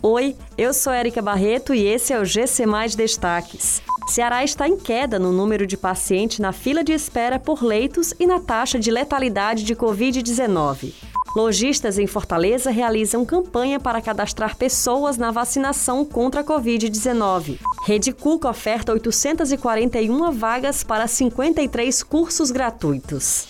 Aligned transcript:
Oi, 0.00 0.36
eu 0.56 0.72
sou 0.72 0.92
Érica 0.92 1.20
Barreto 1.20 1.74
e 1.74 1.84
esse 1.84 2.12
é 2.12 2.20
o 2.20 2.24
GC 2.24 2.66
Mais 2.66 2.94
Destaques. 2.94 3.82
Ceará 4.06 4.44
está 4.44 4.68
em 4.68 4.76
queda 4.76 5.18
no 5.18 5.32
número 5.32 5.66
de 5.66 5.76
pacientes 5.76 6.38
na 6.38 6.52
fila 6.52 6.84
de 6.84 6.92
espera 6.92 7.36
por 7.36 7.64
leitos 7.64 8.14
e 8.16 8.24
na 8.24 8.38
taxa 8.38 8.78
de 8.78 8.92
letalidade 8.92 9.64
de 9.64 9.74
Covid-19. 9.74 10.94
Lojistas 11.34 11.98
em 11.98 12.06
Fortaleza 12.06 12.70
realizam 12.70 13.24
campanha 13.24 13.80
para 13.80 14.00
cadastrar 14.00 14.56
pessoas 14.56 15.18
na 15.18 15.32
vacinação 15.32 16.04
contra 16.04 16.42
a 16.42 16.44
Covid-19. 16.44 17.58
Rede 17.84 18.12
Cuca 18.12 18.48
oferta 18.48 18.92
841 18.92 20.30
vagas 20.30 20.84
para 20.84 21.08
53 21.08 22.04
cursos 22.04 22.52
gratuitos. 22.52 23.48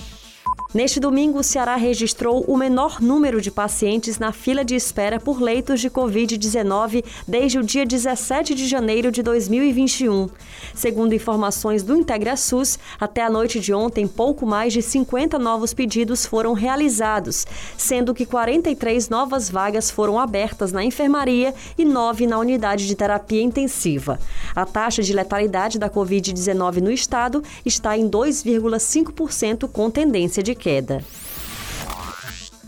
Neste 0.75 1.01
domingo, 1.01 1.39
o 1.39 1.43
Ceará 1.43 1.77
registrou 1.77 2.45
o 2.47 2.55
menor 2.55 3.01
número 3.01 3.41
de 3.41 3.51
pacientes 3.51 4.19
na 4.19 4.33
fila 4.33 4.63
de 4.63 4.75
espera 4.75 5.19
por 5.19 5.41
leitos 5.41 5.81
de 5.81 5.89
Covid-19 5.89 7.03
desde 7.27 7.59
o 7.59 7.63
dia 7.63 7.87
17 7.87 8.55
de 8.55 8.69
janeiro 8.69 9.11
de 9.11 9.23
2021. 9.23 10.29
Segundo 10.75 11.15
informações 11.15 11.83
do 11.83 11.97
IntegraSUS, 11.97 12.79
até 13.01 13.23
a 13.23 13.31
noite 13.31 13.61
de 13.61 13.73
ontem, 13.73 14.07
pouco 14.07 14.45
mais 14.45 14.75
de 14.75 14.83
50 14.83 15.39
novos 15.39 15.73
pedidos 15.73 16.27
foram 16.27 16.53
realizados, 16.53 17.47
sendo 17.75 18.13
que 18.13 18.27
43 18.27 19.09
novas 19.09 19.49
vagas 19.49 19.91
foram 19.91 20.19
abertas 20.19 20.71
na 20.71 20.85
enfermaria 20.85 21.55
e 21.79 21.85
9 21.87 22.27
na 22.27 22.39
unidade 22.39 22.87
de 22.87 22.95
terapia 22.95 23.41
intensiva. 23.41 24.21
A 24.55 24.67
taxa 24.67 25.03
de 25.03 25.15
letalidade 25.15 25.79
da 25.79 25.89
Covid-19 25.89 26.83
no 26.83 26.91
estado 26.91 27.43
está 27.65 27.97
em 27.97 28.07
2,5% 28.07 29.67
com 29.67 29.91
tendência 29.91 30.43
de 30.43 30.58
queda. 30.59 31.01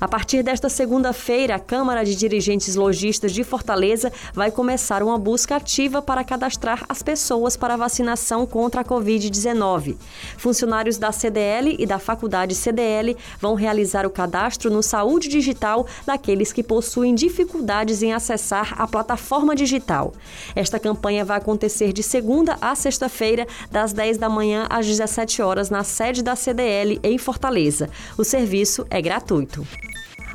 A 0.00 0.08
partir 0.08 0.42
desta 0.42 0.70
segunda-feira, 0.70 1.56
a 1.56 1.58
Câmara 1.58 2.02
de 2.02 2.14
Dirigentes 2.14 2.74
Logistas 2.74 3.32
de 3.32 3.44
Fortaleza 3.44 4.10
vai 4.32 4.50
começar 4.50 5.02
uma 5.02 5.18
busca 5.18 5.56
ativa 5.56 6.00
para 6.00 6.24
cadastrar 6.24 6.86
as 6.88 7.02
pessoas 7.02 7.54
para 7.54 7.76
vacinação 7.76 8.46
contra 8.46 8.80
a 8.80 8.84
Covid-19. 8.84 9.96
Funcionários 10.38 10.96
da 10.96 11.12
CDL 11.12 11.76
e 11.78 11.84
da 11.84 11.98
Faculdade 11.98 12.54
CDL 12.54 13.14
vão 13.38 13.54
realizar 13.54 14.06
o 14.06 14.10
cadastro 14.10 14.70
no 14.70 14.82
Saúde 14.82 15.28
Digital 15.28 15.86
daqueles 16.06 16.50
que 16.50 16.62
possuem 16.62 17.14
dificuldades 17.14 18.02
em 18.02 18.14
acessar 18.14 18.80
a 18.80 18.86
plataforma 18.86 19.54
digital. 19.54 20.14
Esta 20.56 20.78
campanha 20.78 21.26
vai 21.26 21.36
acontecer 21.36 21.92
de 21.92 22.02
segunda 22.02 22.56
a 22.62 22.74
sexta-feira, 22.74 23.46
das 23.70 23.92
10 23.92 24.16
da 24.16 24.30
manhã 24.30 24.66
às 24.70 24.86
17 24.86 25.42
horas, 25.42 25.68
na 25.68 25.84
sede 25.84 26.22
da 26.22 26.34
CDL 26.34 26.98
em 27.02 27.18
Fortaleza. 27.18 27.90
O 28.16 28.24
serviço 28.24 28.86
é 28.88 29.02
gratuito. 29.02 29.66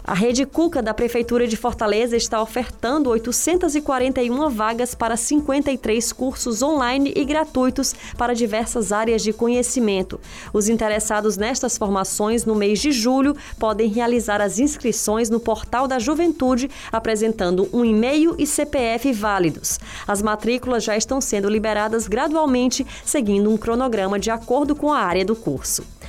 A 0.07 0.13
Rede 0.13 0.45
Cuca 0.45 0.83
da 0.83 0.93
Prefeitura 0.93 1.47
de 1.47 1.57
Fortaleza 1.57 2.15
está 2.15 2.39
ofertando 2.39 3.09
841 3.09 4.51
vagas 4.51 4.93
para 4.93 5.17
53 5.17 6.13
cursos 6.13 6.61
online 6.61 7.11
e 7.15 7.25
gratuitos 7.25 7.95
para 8.15 8.35
diversas 8.35 8.91
áreas 8.91 9.23
de 9.23 9.33
conhecimento. 9.33 10.19
Os 10.53 10.69
interessados 10.69 11.37
nestas 11.37 11.75
formações 11.75 12.45
no 12.45 12.53
mês 12.53 12.79
de 12.79 12.91
julho 12.91 13.35
podem 13.57 13.89
realizar 13.89 14.41
as 14.41 14.59
inscrições 14.59 15.27
no 15.27 15.39
Portal 15.39 15.87
da 15.87 15.97
Juventude, 15.97 16.69
apresentando 16.91 17.67
um 17.73 17.83
e-mail 17.83 18.35
e 18.37 18.45
CPF 18.45 19.11
válidos. 19.11 19.79
As 20.07 20.21
matrículas 20.21 20.83
já 20.83 20.95
estão 20.95 21.19
sendo 21.19 21.49
liberadas 21.49 22.07
gradualmente, 22.07 22.85
seguindo 23.03 23.49
um 23.49 23.57
cronograma 23.57 24.19
de 24.19 24.29
acordo 24.29 24.75
com 24.75 24.93
a 24.93 24.99
área 24.99 25.25
do 25.25 25.35
curso. 25.35 25.83